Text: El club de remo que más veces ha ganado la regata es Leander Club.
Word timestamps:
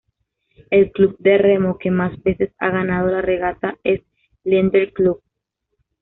El 0.71 0.91
club 0.91 1.15
de 1.19 1.37
remo 1.37 1.77
que 1.77 1.91
más 1.91 2.19
veces 2.23 2.51
ha 2.57 2.71
ganado 2.71 3.07
la 3.09 3.21
regata 3.21 3.77
es 3.83 4.01
Leander 4.43 4.93
Club. 4.93 5.21